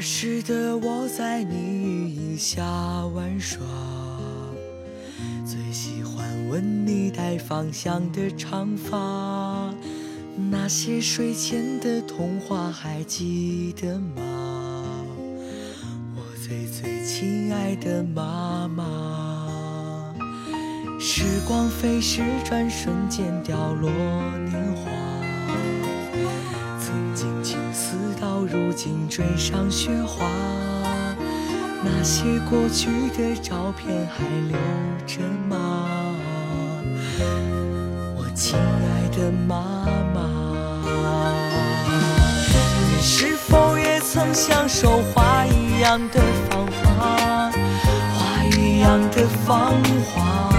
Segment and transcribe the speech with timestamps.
[0.00, 2.64] 儿时的我在你羽翼下
[3.08, 3.60] 玩耍，
[6.50, 9.72] 吻你带芳香的长发。
[10.50, 14.22] 那些睡前的童话还记得吗？
[16.16, 20.12] 我最最亲爱的妈妈。
[20.98, 24.90] 时光飞逝，转瞬间掉落年华。
[26.80, 30.26] 曾经青丝到如今追上雪花，
[31.84, 34.58] 那些过去的照片还留
[35.06, 35.79] 着吗？
[38.40, 40.22] 亲爱的妈妈，
[42.88, 47.52] 你是否也曾享受花一样的芳华，
[48.16, 49.74] 花一样的芳
[50.06, 50.49] 华？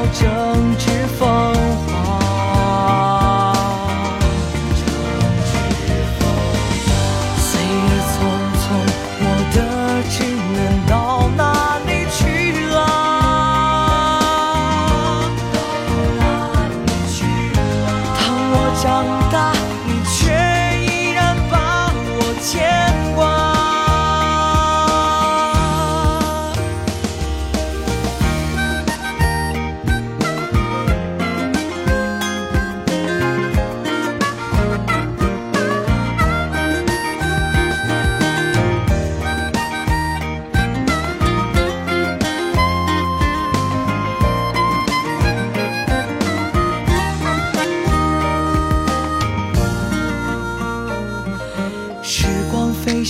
[0.00, 0.89] 好正值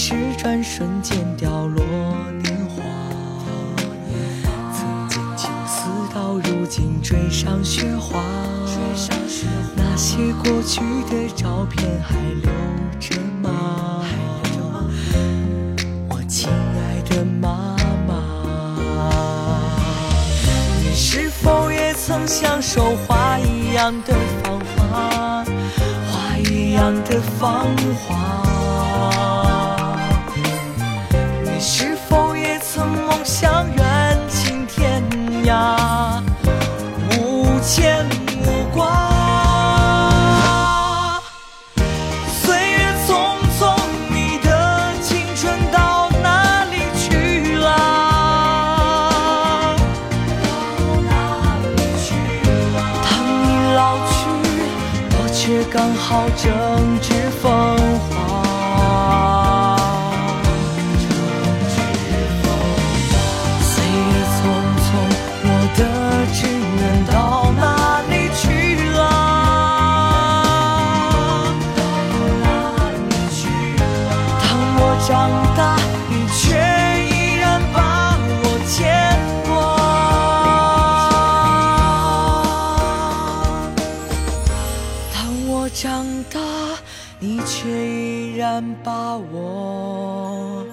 [0.03, 1.85] 是，转瞬间掉落
[2.43, 2.83] 年华。
[4.73, 8.19] 曾经青丝到如今追上雪花。
[9.77, 12.51] 那些过去的照片还留
[12.99, 14.03] 着吗？
[16.09, 17.77] 我亲爱的妈
[18.09, 19.61] 妈，
[20.83, 25.45] 你是否也曾享受花一样的芳华，
[26.11, 27.67] 花一样的芳
[28.07, 28.50] 华？
[55.73, 57.77] 刚好正值风
[58.11, 58.11] 华。
[63.63, 64.39] 岁月匆
[64.83, 64.89] 匆，
[65.45, 65.81] 我的
[66.35, 66.39] 稚
[66.77, 67.15] 嫩到
[67.57, 67.63] 哪
[68.11, 68.43] 里去
[68.91, 68.99] 了？
[71.77, 71.81] 到
[72.43, 72.45] 哪
[73.09, 73.39] 里去
[73.79, 73.83] 了？
[74.43, 74.45] 当
[74.77, 75.09] 我长
[75.57, 75.61] 大，
[85.73, 86.41] 长大，
[87.19, 90.67] 你却依然把我